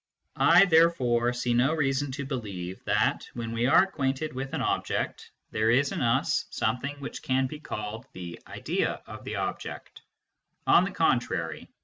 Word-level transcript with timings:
I 0.37 0.65
therefore 0.65 1.31
see 1.31 1.53
no 1.53 1.75
reason 1.75 2.11
to 2.13 2.25
believe 2.25 2.83
that, 2.85 3.27
when 3.35 3.51
we 3.51 3.67
are 3.67 3.83
acquainted 3.83 4.33
with 4.33 4.55
an 4.55 4.61
object, 4.63 5.29
there 5.51 5.69
is 5.69 5.91
in 5.91 6.01
us 6.01 6.45
something 6.49 6.95
which 6.99 7.21
can 7.21 7.45
be 7.45 7.59
called 7.59 8.07
the" 8.13 8.39
idea" 8.47 9.03
of 9.05 9.23
the 9.23 9.35
object, 9.35 10.01
^^he^^ntrajy,^! 10.67 11.67